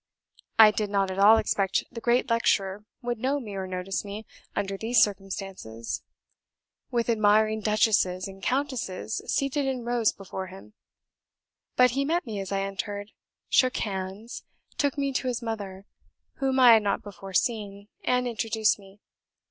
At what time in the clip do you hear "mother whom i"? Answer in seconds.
15.43-16.73